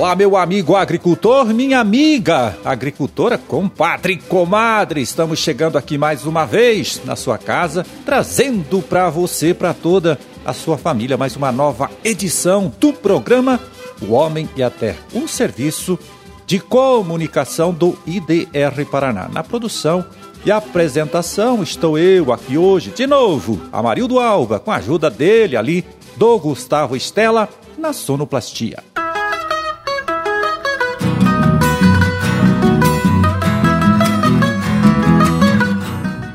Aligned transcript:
Olá, 0.00 0.16
meu 0.16 0.34
amigo 0.34 0.74
agricultor, 0.74 1.44
minha 1.52 1.78
amiga 1.78 2.56
agricultora, 2.64 3.36
compadre 3.36 4.16
comadre. 4.16 5.02
Estamos 5.02 5.38
chegando 5.38 5.76
aqui 5.76 5.98
mais 5.98 6.24
uma 6.24 6.46
vez 6.46 7.00
na 7.04 7.14
sua 7.14 7.36
casa, 7.36 7.84
trazendo 8.04 8.80
para 8.80 9.10
você, 9.10 9.52
para 9.52 9.74
toda 9.74 10.18
a 10.42 10.54
sua 10.54 10.78
família, 10.78 11.18
mais 11.18 11.36
uma 11.36 11.52
nova 11.52 11.90
edição 12.02 12.72
do 12.80 12.94
programa 12.94 13.60
O 14.00 14.12
Homem 14.12 14.48
e 14.56 14.62
a 14.62 14.70
Terra, 14.70 14.98
um 15.14 15.28
serviço 15.28 15.98
de 16.46 16.58
comunicação 16.58 17.72
do 17.72 17.96
IDR 18.06 18.84
Paraná. 18.90 19.28
Na 19.32 19.44
produção 19.44 20.04
e 20.44 20.50
apresentação 20.50 21.62
estou 21.62 21.98
eu 21.98 22.32
aqui 22.32 22.56
hoje, 22.56 22.90
de 22.90 23.06
novo, 23.06 23.60
Amarildo 23.72 24.18
Alba, 24.18 24.58
com 24.58 24.70
a 24.70 24.76
ajuda 24.76 25.10
dele 25.10 25.56
ali, 25.56 25.84
do 26.16 26.38
Gustavo 26.38 26.96
Estela, 26.96 27.48
na 27.78 27.92
sonoplastia. 27.92 28.82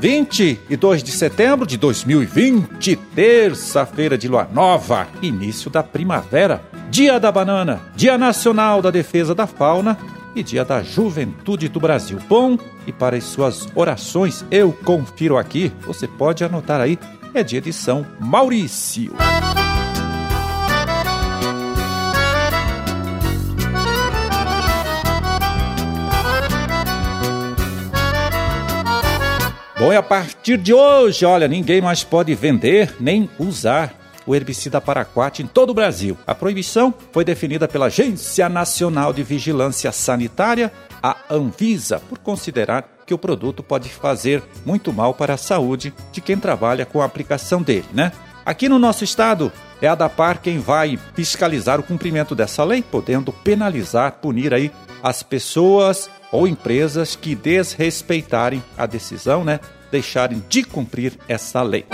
22 0.06 1.02
de 1.02 1.10
setembro 1.10 1.66
de 1.66 1.76
2020, 1.76 2.94
terça-feira 3.12 4.16
de 4.16 4.28
lua 4.28 4.48
nova, 4.52 5.08
início 5.20 5.68
da 5.68 5.82
primavera, 5.82 6.62
Dia 6.90 7.18
da 7.18 7.32
Banana, 7.32 7.80
Dia 7.96 8.16
Nacional 8.16 8.80
da 8.80 8.92
Defesa 8.92 9.34
da 9.34 9.48
Fauna 9.48 9.98
e 10.36 10.42
Dia 10.42 10.66
da 10.66 10.82
Juventude 10.82 11.66
do 11.66 11.80
Brasil. 11.80 12.18
Bom, 12.28 12.58
e 12.86 12.92
para 12.92 13.16
as 13.16 13.24
suas 13.24 13.66
orações, 13.74 14.44
eu 14.50 14.70
confiro 14.70 15.38
aqui, 15.38 15.72
você 15.80 16.06
pode 16.06 16.44
anotar 16.44 16.78
aí, 16.78 16.98
é 17.32 17.42
dia 17.42 17.60
de 17.60 17.72
São 17.72 18.06
Maurício. 18.20 19.14
'Bom, 29.78 29.92
e 29.92 29.96
a 29.96 30.02
partir 30.02 30.58
de 30.58 30.74
hoje, 30.74 31.24
olha, 31.24 31.48
ninguém 31.48 31.80
mais 31.80 32.02
pode 32.04 32.34
vender 32.34 32.94
nem 32.98 33.28
usar 33.38 33.94
o 34.26 34.34
herbicida 34.34 34.80
paraquat 34.80 35.42
em 35.42 35.46
todo 35.46 35.70
o 35.70 35.74
Brasil. 35.74 36.18
A 36.26 36.34
proibição 36.34 36.92
foi 37.12 37.24
definida 37.24 37.68
pela 37.68 37.86
Agência 37.86 38.48
Nacional 38.48 39.12
de 39.12 39.22
Vigilância 39.22 39.92
Sanitária, 39.92 40.72
a 41.02 41.16
Anvisa, 41.30 42.00
por 42.00 42.18
considerar 42.18 42.96
que 43.06 43.14
o 43.14 43.18
produto 43.18 43.62
pode 43.62 43.88
fazer 43.88 44.42
muito 44.64 44.92
mal 44.92 45.14
para 45.14 45.34
a 45.34 45.38
saúde 45.38 45.94
de 46.10 46.20
quem 46.20 46.36
trabalha 46.36 46.84
com 46.84 47.00
a 47.00 47.04
aplicação 47.04 47.62
dele, 47.62 47.86
né? 47.92 48.10
Aqui 48.44 48.68
no 48.68 48.78
nosso 48.78 49.04
estado, 49.04 49.52
é 49.80 49.88
a 49.88 49.94
DAPAR 49.94 50.40
quem 50.40 50.58
vai 50.58 50.98
fiscalizar 51.14 51.80
o 51.80 51.82
cumprimento 51.82 52.34
dessa 52.34 52.64
lei, 52.64 52.82
podendo 52.82 53.32
penalizar, 53.32 54.12
punir 54.22 54.54
aí 54.54 54.70
as 55.02 55.22
pessoas 55.22 56.08
ou 56.30 56.46
empresas 56.46 57.16
que 57.16 57.34
desrespeitarem 57.34 58.62
a 58.76 58.86
decisão, 58.86 59.44
né, 59.44 59.60
deixarem 59.90 60.42
de 60.48 60.62
cumprir 60.62 61.18
essa 61.28 61.62
lei. 61.62 61.86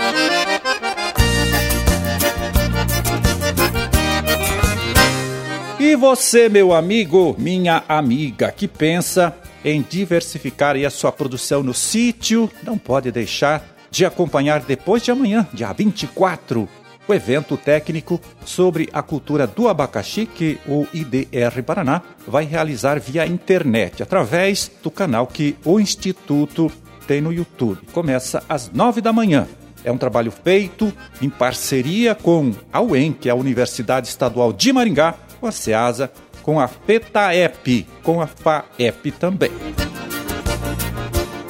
E 5.93 5.95
você, 5.95 6.49
meu 6.49 6.73
amigo, 6.73 7.35
minha 7.37 7.83
amiga, 7.87 8.51
que 8.51 8.67
pensa 8.67 9.31
em 9.63 9.79
diversificar 9.87 10.75
a 10.75 10.89
sua 10.89 11.11
produção 11.11 11.61
no 11.61 11.71
sítio, 11.71 12.49
não 12.63 12.79
pode 12.79 13.11
deixar 13.11 13.63
de 13.91 14.03
acompanhar 14.03 14.61
depois 14.61 15.03
de 15.03 15.11
amanhã, 15.11 15.47
dia 15.53 15.71
24, 15.71 16.67
o 17.07 17.13
evento 17.13 17.55
técnico 17.57 18.19
sobre 18.43 18.89
a 18.91 19.03
cultura 19.03 19.45
do 19.45 19.67
abacaxi 19.67 20.25
que 20.25 20.57
o 20.67 20.87
IDR 20.91 21.61
Paraná 21.63 22.01
vai 22.27 22.43
realizar 22.43 22.99
via 22.99 23.27
internet, 23.27 24.01
através 24.01 24.71
do 24.81 24.89
canal 24.89 25.27
que 25.27 25.55
o 25.63 25.79
Instituto 25.79 26.71
tem 27.05 27.21
no 27.21 27.31
YouTube. 27.31 27.81
Começa 27.91 28.43
às 28.49 28.67
nove 28.71 28.99
da 28.99 29.13
manhã. 29.13 29.47
É 29.83 29.91
um 29.91 29.97
trabalho 29.97 30.31
feito 30.31 30.91
em 31.21 31.29
parceria 31.29 32.15
com 32.15 32.51
a 32.71 32.81
UEM, 32.81 33.11
que 33.11 33.27
é 33.27 33.31
a 33.31 33.35
Universidade 33.35 34.07
Estadual 34.07 34.53
de 34.53 34.71
Maringá, 34.71 35.15
com 35.43 35.47
a 35.47 35.51
SEASA, 35.51 36.09
com 36.41 36.57
a 36.57 36.69
FETAEP, 36.69 37.85
com 38.01 38.21
a 38.21 38.27
FAEP 38.27 39.11
também. 39.11 39.51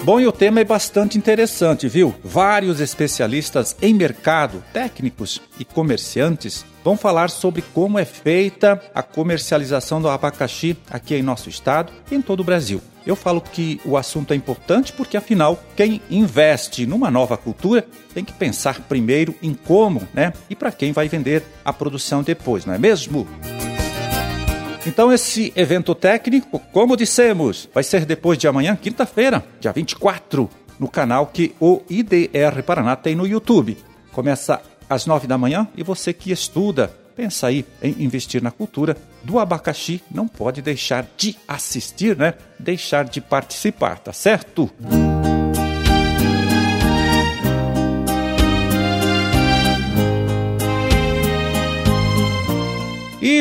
Bom, 0.03 0.19
e 0.19 0.25
o 0.25 0.31
tema 0.31 0.61
é 0.61 0.63
bastante 0.63 1.15
interessante, 1.15 1.87
viu? 1.87 2.13
Vários 2.23 2.79
especialistas 2.79 3.75
em 3.79 3.93
mercado, 3.93 4.63
técnicos 4.73 5.39
e 5.59 5.63
comerciantes 5.63 6.65
vão 6.83 6.97
falar 6.97 7.29
sobre 7.29 7.61
como 7.61 7.99
é 7.99 8.03
feita 8.03 8.81
a 8.95 9.03
comercialização 9.03 10.01
do 10.01 10.09
abacaxi 10.09 10.75
aqui 10.89 11.13
em 11.13 11.21
nosso 11.21 11.47
estado 11.47 11.93
e 12.11 12.15
em 12.15 12.21
todo 12.21 12.39
o 12.39 12.43
Brasil. 12.43 12.81
Eu 13.05 13.15
falo 13.15 13.41
que 13.41 13.79
o 13.85 13.95
assunto 13.95 14.33
é 14.33 14.35
importante 14.35 14.91
porque, 14.91 15.17
afinal, 15.17 15.61
quem 15.75 16.01
investe 16.09 16.87
numa 16.87 17.11
nova 17.11 17.37
cultura 17.37 17.85
tem 18.11 18.25
que 18.25 18.33
pensar 18.33 18.79
primeiro 18.81 19.35
em 19.41 19.53
como, 19.53 20.07
né? 20.13 20.33
E 20.49 20.55
para 20.55 20.71
quem 20.71 20.91
vai 20.91 21.07
vender 21.07 21.43
a 21.63 21.71
produção 21.71 22.23
depois, 22.23 22.65
não 22.65 22.73
é 22.73 22.79
mesmo? 22.79 23.27
Então, 24.85 25.13
esse 25.13 25.53
evento 25.55 25.95
técnico, 25.95 26.59
como 26.71 26.97
dissemos, 26.97 27.69
vai 27.73 27.83
ser 27.83 28.05
depois 28.05 28.37
de 28.37 28.47
amanhã, 28.47 28.75
quinta-feira, 28.75 29.43
dia 29.59 29.71
24, 29.71 30.49
no 30.77 30.89
canal 30.89 31.27
que 31.27 31.55
o 31.59 31.81
IDR 31.89 32.61
Paraná 32.65 32.95
tem 32.95 33.15
no 33.15 33.25
YouTube. 33.25 33.77
Começa 34.11 34.61
às 34.89 35.05
nove 35.05 35.25
da 35.25 35.37
manhã 35.37 35.67
e 35.75 35.83
você 35.83 36.11
que 36.11 36.31
estuda, 36.33 36.91
pensa 37.15 37.47
aí 37.47 37.65
em 37.81 38.03
investir 38.03 38.43
na 38.43 38.51
cultura 38.51 38.97
do 39.23 39.39
abacaxi, 39.39 40.03
não 40.11 40.27
pode 40.27 40.61
deixar 40.61 41.07
de 41.15 41.37
assistir, 41.47 42.17
né? 42.17 42.33
Deixar 42.59 43.05
de 43.05 43.21
participar, 43.21 43.99
tá 43.99 44.11
certo? 44.11 44.69
Música 44.79 45.12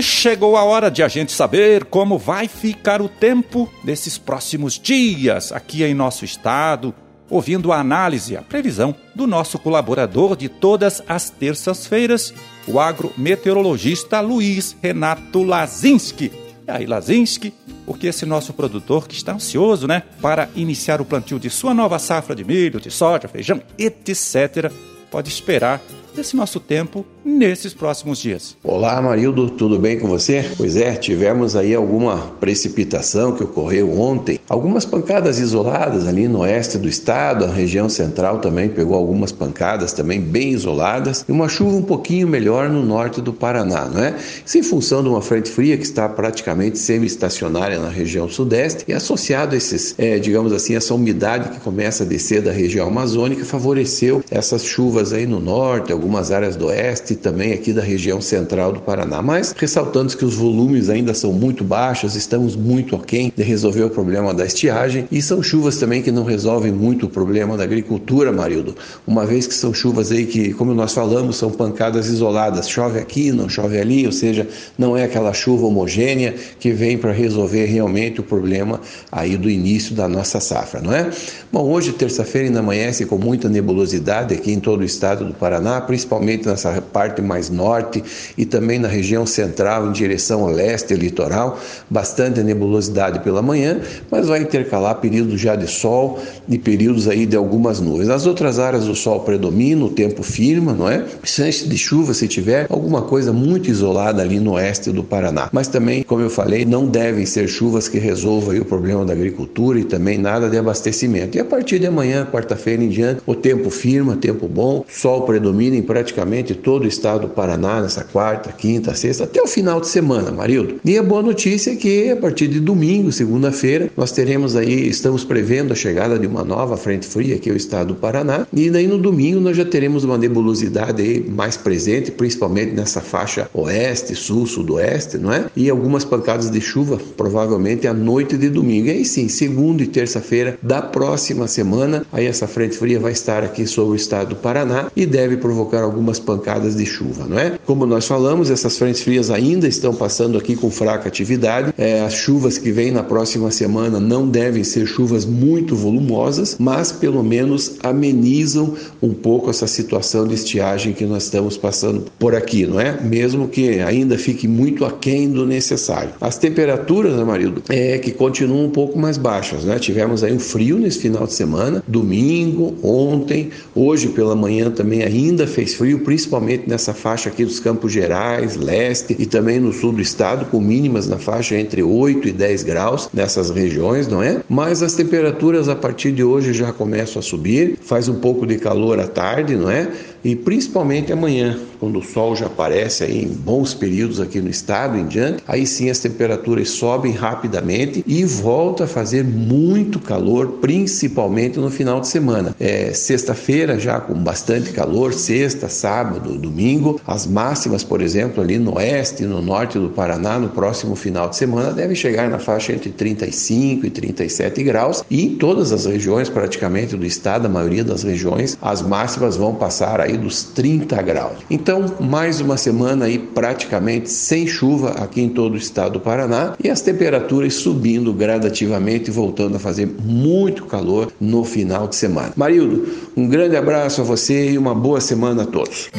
E 0.02 0.04
chegou 0.04 0.56
a 0.56 0.64
hora 0.64 0.90
de 0.90 1.00
a 1.00 1.06
gente 1.06 1.30
saber 1.30 1.84
como 1.84 2.18
vai 2.18 2.48
ficar 2.48 3.00
o 3.00 3.08
tempo 3.08 3.72
nesses 3.84 4.18
próximos 4.18 4.76
dias 4.76 5.52
aqui 5.52 5.84
em 5.84 5.94
nosso 5.94 6.24
estado, 6.24 6.92
ouvindo 7.30 7.70
a 7.70 7.78
análise, 7.78 8.36
a 8.36 8.42
previsão 8.42 8.96
do 9.14 9.28
nosso 9.28 9.60
colaborador 9.60 10.34
de 10.34 10.48
todas 10.48 11.00
as 11.08 11.30
terças-feiras, 11.30 12.34
o 12.66 12.80
agrometeorologista 12.80 14.18
Luiz 14.18 14.76
Renato 14.82 15.44
Lazinski. 15.44 16.32
E 16.66 16.70
aí, 16.72 16.84
Lazinski, 16.84 17.54
porque 17.86 18.08
esse 18.08 18.26
nosso 18.26 18.52
produtor 18.52 19.06
que 19.06 19.14
está 19.14 19.34
ansioso, 19.34 19.86
né, 19.86 20.02
para 20.20 20.48
iniciar 20.56 21.00
o 21.00 21.04
plantio 21.04 21.38
de 21.38 21.48
sua 21.48 21.72
nova 21.72 22.00
safra 22.00 22.34
de 22.34 22.42
milho, 22.42 22.80
de 22.80 22.90
soja, 22.90 23.28
feijão, 23.28 23.62
etc., 23.78 24.68
pode 25.12 25.28
esperar 25.28 25.80
desse 26.14 26.34
nosso 26.34 26.58
tempo 26.58 27.04
nesses 27.22 27.74
próximos 27.74 28.18
dias. 28.18 28.56
Olá, 28.64 29.00
Marildo, 29.00 29.50
tudo 29.50 29.78
bem 29.78 29.98
com 29.98 30.08
você? 30.08 30.50
Pois 30.56 30.74
é, 30.74 30.94
tivemos 30.94 31.54
aí 31.54 31.74
alguma 31.74 32.16
precipitação 32.40 33.32
que 33.32 33.44
ocorreu 33.44 33.98
ontem, 34.00 34.40
algumas 34.52 34.84
pancadas 34.84 35.38
isoladas 35.38 36.06
ali 36.06 36.28
no 36.28 36.40
oeste 36.40 36.76
do 36.76 36.86
estado, 36.86 37.46
a 37.46 37.50
região 37.50 37.88
central 37.88 38.38
também 38.38 38.68
pegou 38.68 38.94
algumas 38.94 39.32
pancadas 39.32 39.94
também 39.94 40.20
bem 40.20 40.50
isoladas 40.50 41.24
e 41.26 41.32
uma 41.32 41.48
chuva 41.48 41.74
um 41.74 41.82
pouquinho 41.82 42.28
melhor 42.28 42.68
no 42.68 42.84
norte 42.84 43.22
do 43.22 43.32
Paraná, 43.32 43.86
não 43.86 44.04
é? 44.04 44.14
Isso 44.44 44.58
em 44.58 44.62
função 44.62 45.02
de 45.02 45.08
uma 45.08 45.22
frente 45.22 45.50
fria 45.50 45.78
que 45.78 45.84
está 45.84 46.06
praticamente 46.06 46.78
semi-estacionária 46.78 47.78
na 47.78 47.88
região 47.88 48.28
sudeste 48.28 48.84
e 48.86 48.92
associado 48.92 49.54
a 49.54 49.56
esses, 49.56 49.94
é, 49.96 50.18
digamos 50.18 50.52
assim, 50.52 50.76
essa 50.76 50.92
umidade 50.92 51.48
que 51.48 51.60
começa 51.60 52.04
a 52.04 52.06
descer 52.06 52.42
da 52.42 52.52
região 52.52 52.86
amazônica 52.86 53.46
favoreceu 53.46 54.22
essas 54.30 54.62
chuvas 54.62 55.14
aí 55.14 55.26
no 55.26 55.40
norte, 55.40 55.94
algumas 55.94 56.30
áreas 56.30 56.56
do 56.56 56.66
oeste 56.66 57.14
e 57.14 57.16
também 57.16 57.54
aqui 57.54 57.72
da 57.72 57.80
região 57.80 58.20
central 58.20 58.70
do 58.70 58.80
Paraná. 58.80 59.22
Mas 59.22 59.54
ressaltando 59.56 60.14
que 60.14 60.26
os 60.26 60.34
volumes 60.34 60.90
ainda 60.90 61.14
são 61.14 61.32
muito 61.32 61.64
baixos, 61.64 62.14
estamos 62.14 62.54
muito 62.54 62.94
aquém 62.94 63.32
de 63.34 63.42
resolver 63.42 63.84
o 63.84 63.88
problema 63.88 64.34
da 64.34 64.41
estiagem 64.44 65.06
e 65.10 65.20
são 65.20 65.42
chuvas 65.42 65.76
também 65.76 66.02
que 66.02 66.10
não 66.10 66.24
resolvem 66.24 66.72
muito 66.72 67.06
o 67.06 67.08
problema 67.08 67.56
da 67.56 67.64
agricultura, 67.64 68.32
Marildo, 68.32 68.76
uma 69.06 69.26
vez 69.26 69.46
que 69.46 69.54
são 69.54 69.72
chuvas 69.72 70.10
aí 70.12 70.26
que, 70.26 70.52
como 70.54 70.74
nós 70.74 70.92
falamos, 70.92 71.36
são 71.36 71.50
pancadas 71.50 72.08
isoladas, 72.08 72.68
chove 72.68 72.98
aqui, 72.98 73.32
não 73.32 73.48
chove 73.48 73.78
ali, 73.78 74.06
ou 74.06 74.12
seja, 74.12 74.48
não 74.78 74.96
é 74.96 75.04
aquela 75.04 75.32
chuva 75.32 75.66
homogênea 75.66 76.34
que 76.58 76.70
vem 76.70 76.96
para 76.98 77.12
resolver 77.12 77.66
realmente 77.66 78.20
o 78.20 78.22
problema 78.22 78.80
aí 79.10 79.36
do 79.36 79.50
início 79.50 79.94
da 79.94 80.08
nossa 80.08 80.40
safra, 80.40 80.80
não 80.80 80.92
é? 80.92 81.10
Bom, 81.52 81.68
hoje, 81.70 81.92
terça-feira, 81.92 82.48
ainda 82.48 82.60
amanhece 82.60 83.04
com 83.06 83.18
muita 83.18 83.48
nebulosidade 83.48 84.34
aqui 84.34 84.52
em 84.52 84.60
todo 84.60 84.80
o 84.80 84.84
estado 84.84 85.24
do 85.24 85.34
Paraná, 85.34 85.80
principalmente 85.80 86.46
nessa 86.46 86.80
parte 86.80 87.20
mais 87.20 87.50
norte 87.50 88.02
e 88.36 88.44
também 88.44 88.78
na 88.78 88.88
região 88.88 89.26
central 89.26 89.88
em 89.88 89.92
direção 89.92 90.42
ao 90.42 90.50
leste 90.50 90.94
litoral, 90.94 91.58
bastante 91.88 92.42
nebulosidade 92.42 93.20
pela 93.20 93.42
manhã, 93.42 93.80
mas 94.10 94.21
vai 94.28 94.42
intercalar 94.42 94.96
períodos 94.96 95.40
já 95.40 95.56
de 95.56 95.66
sol 95.66 96.18
e 96.48 96.58
períodos 96.58 97.08
aí 97.08 97.26
de 97.26 97.36
algumas 97.36 97.80
nuvens. 97.80 98.08
Nas 98.08 98.26
outras 98.26 98.58
áreas 98.58 98.86
o 98.86 98.94
sol 98.94 99.20
predomina, 99.20 99.84
o 99.84 99.90
tempo 99.90 100.22
firma, 100.22 100.72
não 100.72 100.88
é? 100.88 101.04
Chance 101.24 101.68
de 101.68 101.78
chuva 101.78 102.14
se 102.14 102.28
tiver 102.28 102.66
alguma 102.68 103.02
coisa 103.02 103.32
muito 103.32 103.70
isolada 103.70 104.22
ali 104.22 104.38
no 104.38 104.52
oeste 104.52 104.90
do 104.90 105.02
Paraná. 105.02 105.48
Mas 105.52 105.68
também, 105.68 106.02
como 106.02 106.22
eu 106.22 106.30
falei, 106.30 106.64
não 106.64 106.86
devem 106.86 107.24
ser 107.26 107.48
chuvas 107.48 107.88
que 107.88 107.98
resolvam 107.98 108.56
o 108.58 108.64
problema 108.64 109.04
da 109.04 109.12
agricultura 109.12 109.78
e 109.78 109.84
também 109.84 110.18
nada 110.18 110.48
de 110.48 110.58
abastecimento. 110.58 111.36
E 111.36 111.40
a 111.40 111.44
partir 111.44 111.78
de 111.78 111.86
amanhã, 111.86 112.26
quarta-feira 112.30 112.82
em 112.82 112.88
diante, 112.88 113.22
o 113.26 113.34
tempo 113.34 113.70
firma, 113.70 114.16
tempo 114.16 114.46
bom, 114.48 114.84
sol 114.88 115.22
predomina 115.22 115.76
em 115.76 115.82
praticamente 115.82 116.54
todo 116.54 116.84
o 116.84 116.88
estado 116.88 117.22
do 117.22 117.28
Paraná 117.28 117.80
nessa 117.80 118.04
quarta, 118.04 118.52
quinta, 118.52 118.94
sexta, 118.94 119.24
até 119.24 119.40
o 119.40 119.46
final 119.46 119.80
de 119.80 119.88
semana, 119.88 120.30
Marildo. 120.30 120.80
E 120.84 120.98
a 120.98 121.02
boa 121.02 121.22
notícia 121.22 121.72
é 121.72 121.76
que 121.76 122.10
a 122.10 122.16
partir 122.16 122.48
de 122.48 122.60
domingo, 122.60 123.10
segunda-feira, 123.12 123.90
nós 123.96 124.11
teremos 124.12 124.56
aí, 124.56 124.88
estamos 124.88 125.24
prevendo 125.24 125.72
a 125.72 125.76
chegada 125.76 126.18
de 126.18 126.26
uma 126.26 126.44
nova 126.44 126.76
frente 126.76 127.06
fria 127.06 127.36
aqui 127.36 127.50
ao 127.50 127.56
estado 127.56 127.88
do 127.88 127.94
Paraná. 127.94 128.46
E 128.52 128.70
daí 128.70 128.86
no 128.86 128.98
domingo 128.98 129.40
nós 129.40 129.56
já 129.56 129.64
teremos 129.64 130.04
uma 130.04 130.18
nebulosidade 130.18 131.02
aí 131.02 131.28
mais 131.28 131.56
presente, 131.56 132.10
principalmente 132.10 132.72
nessa 132.72 133.00
faixa 133.00 133.48
oeste, 133.52 134.14
sul, 134.14 134.46
sudoeste, 134.46 135.18
não 135.18 135.32
é? 135.32 135.46
E 135.56 135.68
algumas 135.68 136.04
pancadas 136.04 136.50
de 136.50 136.60
chuva, 136.60 136.98
provavelmente 137.16 137.86
à 137.86 137.94
noite 137.94 138.36
de 138.36 138.48
domingo. 138.48 138.88
E 138.88 138.90
aí 138.90 139.04
sim, 139.04 139.28
segunda 139.28 139.82
e 139.82 139.86
terça-feira 139.86 140.58
da 140.62 140.82
próxima 140.82 141.46
semana, 141.48 142.04
aí 142.12 142.26
essa 142.26 142.46
frente 142.46 142.76
fria 142.76 142.98
vai 142.98 143.12
estar 143.12 143.42
aqui 143.42 143.66
sobre 143.66 143.92
o 143.92 143.96
estado 143.96 144.30
do 144.30 144.36
Paraná 144.36 144.90
e 144.96 145.06
deve 145.06 145.36
provocar 145.36 145.82
algumas 145.82 146.18
pancadas 146.18 146.76
de 146.76 146.86
chuva, 146.86 147.26
não 147.26 147.38
é? 147.38 147.58
Como 147.66 147.86
nós 147.86 148.06
falamos, 148.06 148.50
essas 148.50 148.76
frentes 148.76 149.02
frias 149.02 149.30
ainda 149.30 149.66
estão 149.66 149.94
passando 149.94 150.38
aqui 150.38 150.56
com 150.56 150.70
fraca 150.70 151.08
atividade. 151.08 151.72
É, 151.76 152.00
as 152.00 152.14
chuvas 152.14 152.58
que 152.58 152.70
vêm 152.70 152.90
na 152.90 153.02
próxima 153.02 153.50
semana 153.50 154.00
não 154.02 154.28
devem 154.28 154.64
ser 154.64 154.86
chuvas 154.86 155.24
muito 155.24 155.74
volumosas, 155.74 156.56
mas 156.58 156.92
pelo 156.92 157.22
menos 157.22 157.76
amenizam 157.82 158.74
um 159.00 159.14
pouco 159.14 159.50
essa 159.50 159.66
situação 159.66 160.26
de 160.26 160.34
estiagem 160.34 160.92
que 160.92 161.04
nós 161.04 161.24
estamos 161.24 161.56
passando 161.56 162.04
por 162.18 162.34
aqui, 162.34 162.66
não 162.66 162.80
é? 162.80 163.00
Mesmo 163.00 163.48
que 163.48 163.80
ainda 163.80 164.18
fique 164.18 164.46
muito 164.46 164.84
aquém 164.84 165.30
do 165.30 165.46
necessário. 165.46 166.10
As 166.20 166.36
temperaturas, 166.36 167.18
Amarildo, 167.18 167.62
é 167.68 167.98
que 167.98 168.10
continuam 168.10 168.66
um 168.66 168.70
pouco 168.70 168.98
mais 168.98 169.16
baixas, 169.16 169.64
né? 169.64 169.78
Tivemos 169.78 170.24
aí 170.24 170.32
um 170.32 170.38
frio 170.38 170.78
nesse 170.78 170.98
final 170.98 171.26
de 171.26 171.32
semana, 171.32 171.82
domingo, 171.86 172.74
ontem, 172.82 173.50
hoje 173.74 174.08
pela 174.08 174.34
manhã 174.34 174.70
também 174.70 175.02
ainda 175.02 175.46
fez 175.46 175.74
frio, 175.74 176.00
principalmente 176.00 176.68
nessa 176.68 176.92
faixa 176.92 177.28
aqui 177.28 177.44
dos 177.44 177.60
Campos 177.60 177.92
Gerais, 177.92 178.56
leste 178.56 179.16
e 179.18 179.26
também 179.26 179.60
no 179.60 179.72
sul 179.72 179.92
do 179.92 180.00
estado, 180.00 180.46
com 180.46 180.60
mínimas 180.60 181.06
na 181.06 181.18
faixa 181.18 181.56
entre 181.56 181.82
8 181.82 182.28
e 182.28 182.32
10 182.32 182.62
graus 182.62 183.08
nessas 183.12 183.50
regiões, 183.50 183.91
não 184.08 184.22
é? 184.22 184.40
Mas 184.48 184.82
as 184.82 184.94
temperaturas 184.94 185.68
a 185.68 185.76
partir 185.76 186.12
de 186.12 186.24
hoje 186.24 186.52
já 186.52 186.72
começam 186.72 187.20
a 187.20 187.22
subir, 187.22 187.78
faz 187.82 188.08
um 188.08 188.20
pouco 188.20 188.46
de 188.46 188.58
calor 188.58 188.98
à 188.98 189.06
tarde, 189.06 189.56
não 189.56 189.70
é? 189.70 189.88
E 190.24 190.36
principalmente 190.36 191.12
amanhã, 191.12 191.58
quando 191.80 191.98
o 191.98 192.02
sol 192.02 192.36
já 192.36 192.46
aparece 192.46 193.02
aí 193.02 193.24
em 193.24 193.28
bons 193.28 193.74
períodos 193.74 194.20
aqui 194.20 194.40
no 194.40 194.48
estado 194.48 194.96
em 194.96 195.06
diante, 195.06 195.42
aí 195.48 195.66
sim 195.66 195.90
as 195.90 195.98
temperaturas 195.98 196.70
sobem 196.70 197.10
rapidamente 197.10 198.04
e 198.06 198.24
volta 198.24 198.84
a 198.84 198.86
fazer 198.86 199.24
muito 199.24 199.98
calor, 199.98 200.58
principalmente 200.60 201.58
no 201.58 201.70
final 201.70 202.00
de 202.00 202.06
semana. 202.06 202.54
É, 202.60 202.92
Sexta-feira 202.92 203.80
já 203.80 203.98
com 203.98 204.14
bastante 204.14 204.70
calor, 204.70 205.12
sexta, 205.12 205.68
sábado, 205.68 206.38
domingo. 206.38 207.00
As 207.04 207.26
máximas, 207.26 207.82
por 207.82 208.00
exemplo, 208.00 208.42
ali 208.42 208.58
no 208.58 208.76
oeste 208.76 209.24
e 209.24 209.26
no 209.26 209.42
norte 209.42 209.76
do 209.76 209.88
Paraná, 209.88 210.38
no 210.38 210.50
próximo 210.50 210.94
final 210.94 211.28
de 211.28 211.36
semana, 211.36 211.72
devem 211.72 211.96
chegar 211.96 212.30
na 212.30 212.38
faixa 212.38 212.72
entre 212.72 212.90
35 212.90 213.81
e 213.86 213.90
37 213.90 214.62
graus. 214.62 215.04
E 215.10 215.24
em 215.24 215.36
todas 215.36 215.72
as 215.72 215.86
regiões, 215.86 216.28
praticamente 216.28 216.96
do 216.96 217.06
estado, 217.06 217.46
a 217.46 217.48
maioria 217.48 217.84
das 217.84 218.02
regiões, 218.02 218.56
as 218.60 218.82
máximas 218.82 219.36
vão 219.36 219.54
passar 219.54 220.00
aí 220.00 220.16
dos 220.16 220.42
30 220.44 221.00
graus. 221.02 221.38
Então, 221.50 221.84
mais 222.00 222.40
uma 222.40 222.56
semana 222.56 223.06
aí 223.06 223.18
praticamente 223.18 224.10
sem 224.10 224.46
chuva 224.46 224.90
aqui 224.92 225.20
em 225.22 225.28
todo 225.28 225.54
o 225.54 225.56
estado 225.56 225.92
do 225.92 226.00
Paraná 226.00 226.54
e 226.62 226.70
as 226.70 226.80
temperaturas 226.80 227.54
subindo 227.54 228.12
gradativamente, 228.12 229.10
voltando 229.10 229.56
a 229.56 229.58
fazer 229.58 229.86
muito 230.04 230.64
calor 230.64 231.12
no 231.20 231.44
final 231.44 231.86
de 231.88 231.96
semana. 231.96 232.32
Marildo, 232.36 232.86
um 233.16 233.28
grande 233.28 233.56
abraço 233.56 234.00
a 234.00 234.04
você 234.04 234.50
e 234.50 234.58
uma 234.58 234.74
boa 234.74 235.00
semana 235.00 235.42
a 235.42 235.46
todos. 235.46 235.90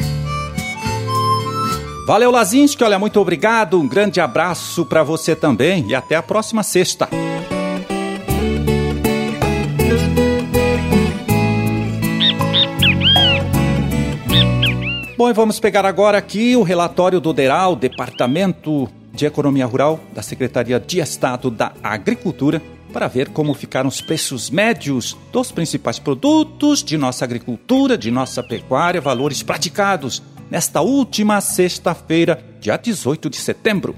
Valeu, 2.06 2.30
Lazinski, 2.30 2.84
olha, 2.84 2.98
muito 2.98 3.18
obrigado, 3.18 3.80
um 3.80 3.88
grande 3.88 4.20
abraço 4.20 4.84
para 4.84 5.02
você 5.02 5.34
também 5.34 5.86
e 5.88 5.94
até 5.94 6.16
a 6.16 6.22
próxima 6.22 6.62
sexta. 6.62 7.08
Bom, 15.16 15.30
e 15.30 15.32
vamos 15.32 15.60
pegar 15.60 15.86
agora 15.86 16.18
aqui 16.18 16.56
o 16.56 16.64
relatório 16.64 17.20
do 17.20 17.32
DERAL, 17.32 17.76
Departamento 17.76 18.88
de 19.12 19.24
Economia 19.24 19.64
Rural 19.64 20.00
da 20.12 20.22
Secretaria 20.22 20.80
de 20.80 20.98
Estado 20.98 21.52
da 21.52 21.72
Agricultura, 21.84 22.60
para 22.92 23.06
ver 23.06 23.28
como 23.28 23.54
ficaram 23.54 23.88
os 23.88 24.00
preços 24.00 24.50
médios 24.50 25.16
dos 25.30 25.52
principais 25.52 26.00
produtos 26.00 26.82
de 26.82 26.96
nossa 26.96 27.24
agricultura, 27.24 27.96
de 27.96 28.10
nossa 28.10 28.42
pecuária, 28.42 29.00
valores 29.00 29.40
praticados 29.40 30.20
nesta 30.50 30.80
última 30.80 31.40
sexta-feira, 31.40 32.44
dia 32.60 32.76
18 32.76 33.30
de 33.30 33.36
setembro. 33.36 33.94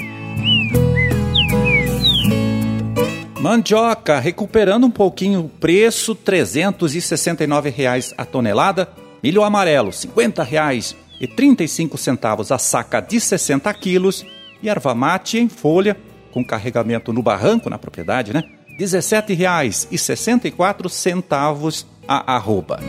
Mandioca 3.40 4.20
recuperando 4.20 4.86
um 4.86 4.92
pouquinho 4.92 5.42
o 5.42 5.50
preço, 5.50 6.14
369 6.14 7.70
reais 7.70 8.14
a 8.18 8.26
tonelada. 8.26 8.90
Milho 9.24 9.44
amarelo, 9.44 9.94
50 9.94 10.44
reais 10.44 10.96
e 11.22 11.28
35 11.28 11.98
centavos 11.98 12.52
a 12.52 12.58
saca 12.58 13.00
de 13.00 13.20
60 13.20 13.74
quilos. 13.76 14.26
E 14.62 14.68
erva 14.68 14.94
mate 14.94 15.38
em 15.38 15.48
folha, 15.48 15.96
com 16.32 16.44
carregamento 16.44 17.14
no 17.14 17.22
barranco, 17.22 17.70
na 17.70 17.78
propriedade, 17.78 18.34
né? 18.34 18.44
R$ 18.68 18.78
17,64 18.86 21.86
a 22.08 22.36
arroba. 22.36 22.80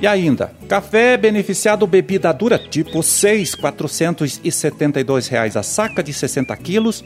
E 0.00 0.06
ainda, 0.06 0.52
café 0.68 1.16
beneficiado 1.16 1.86
bebida 1.86 2.32
dura 2.32 2.58
tipo 2.58 3.04
6, 3.04 3.54
472 3.54 5.28
reais 5.28 5.56
a 5.56 5.62
saca 5.62 6.02
de 6.02 6.12
60 6.12 6.56
quilos. 6.56 7.04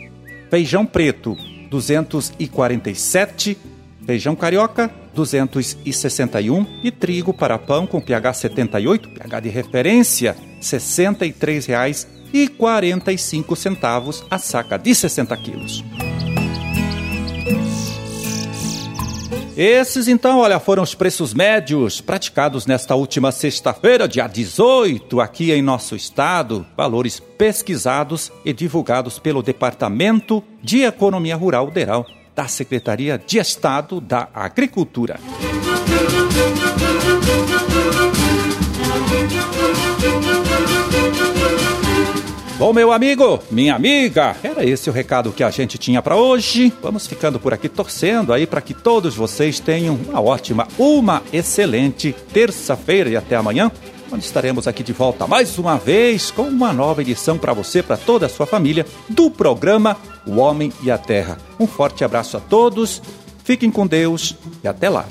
Feijão 0.49 0.87
preto, 0.87 1.35
R$ 1.35 1.69
247. 1.71 3.59
Feijão 4.07 4.35
carioca, 4.35 4.90
261 5.14 6.64
e 6.83 6.90
trigo 6.90 7.35
para 7.35 7.59
pão 7.59 7.87
com 7.87 8.00
pH 8.00 8.33
78, 8.33 9.11
pH 9.11 9.40
de 9.40 9.50
referência, 9.50 10.33
R$ 10.33 10.38
63,00 10.62 12.15
e 12.33 12.49
45 12.49 13.54
centavos 13.56 14.25
a 14.30 14.38
saca 14.38 14.76
de 14.76 14.95
60 14.95 15.37
quilos. 15.37 15.85
Esses, 19.56 20.06
então, 20.06 20.40
olha, 20.40 20.61
foram 20.61 20.83
os 20.83 20.95
preços 20.95 21.33
médios 21.33 22.02
praticados 22.02 22.66
nesta 22.66 22.95
última 22.95 23.33
sexta-feira, 23.33 24.06
dia 24.06 24.26
18, 24.26 25.18
aqui 25.18 25.50
em 25.50 25.62
nosso 25.62 25.97
estado. 25.97 26.66
Valores 26.76 27.18
pesquisados 27.18 28.30
e 28.45 28.52
divulgados 28.52 29.18
pelo 29.18 29.42
Departamento 29.42 30.45
de 30.62 30.83
Economia 30.83 31.37
Rural 31.37 31.71
Deral 31.71 32.04
da 32.35 32.47
Secretaria 32.47 33.18
de 33.18 33.38
Estado 33.38 33.99
da 33.99 34.28
Agricultura. 34.35 35.18
Bom, 42.59 42.73
meu 42.73 42.91
amigo, 42.91 43.39
minha 43.51 43.75
amiga, 43.75 44.35
era 44.43 44.65
esse 44.65 44.89
o 44.89 44.93
recado 44.93 45.31
que 45.31 45.45
a 45.45 45.51
gente 45.51 45.77
tinha 45.77 46.01
para 46.01 46.17
hoje. 46.17 46.73
Vamos 46.83 47.07
ficando 47.07 47.39
por 47.39 47.53
aqui 47.53 47.69
torcendo 47.69 48.33
aí 48.33 48.47
para 48.47 48.63
que 48.63 48.73
todos 48.73 49.15
vocês 49.15 49.61
tenham 49.61 49.95
uma 49.95 50.23
ótima, 50.23 50.67
uma 50.79 51.23
excelente 51.35 52.17
terça-feira 52.33 53.11
e 53.11 53.17
até 53.17 53.37
amanhã. 53.37 53.71
onde 54.11 54.25
estaremos 54.25 54.67
aqui 54.67 54.83
de 54.83 54.93
volta 54.95 55.27
mais 55.27 55.59
uma 55.59 55.77
vez 55.77 56.31
com 56.31 56.45
uma 56.45 56.73
nova 56.73 57.03
edição 57.03 57.37
para 57.37 57.53
você, 57.53 57.83
para 57.83 57.99
toda 57.99 58.25
a 58.25 58.29
sua 58.29 58.47
família, 58.47 58.87
do 59.07 59.31
programa 59.31 59.99
O 60.27 60.37
Homem 60.37 60.73
e 60.83 60.91
a 60.91 60.97
Terra. 60.97 61.37
Um 61.61 61.67
forte 61.67 62.05
abraço 62.05 62.39
a 62.39 62.41
todos, 62.41 63.03
fiquem 63.45 63.71
com 63.71 63.87
Deus 63.87 64.35
e 64.65 64.69
até 64.69 64.89
lá. 64.89 65.05